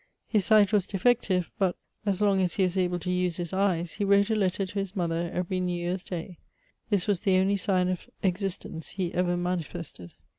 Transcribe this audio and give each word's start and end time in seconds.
His 0.27 0.45
sight 0.45 0.73
was 0.73 0.87
defective; 0.87 1.51
but, 1.59 1.75
as 2.07 2.21
long 2.21 2.41
as 2.41 2.55
he 2.55 2.63
was 2.63 2.75
able 2.75 2.97
to 2.97 3.11
use 3.11 3.37
his 3.37 3.53
eyes, 3.53 3.91
he 3.91 4.03
wrote 4.03 4.31
a 4.31 4.35
letter 4.35 4.65
to 4.65 4.79
his 4.79 4.95
mother 4.95 5.29
every 5.31 5.59
New 5.59 5.79
Year's 5.79 6.03
Day; 6.03 6.39
this 6.89 7.05
was 7.05 7.19
the 7.19 7.37
only 7.37 7.55
sign 7.55 7.87
of 7.87 8.09
existence 8.23 8.87
he 8.89 9.13
ever 9.13 9.37
manifested. 9.37 10.13